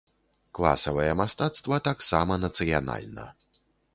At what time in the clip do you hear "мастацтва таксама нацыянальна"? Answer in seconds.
1.19-3.29